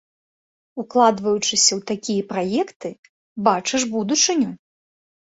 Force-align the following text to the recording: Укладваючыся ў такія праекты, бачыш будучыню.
Укладваючыся 0.83 1.73
ў 1.79 1.81
такія 1.91 2.23
праекты, 2.31 2.91
бачыш 3.49 3.81
будучыню. 3.93 4.49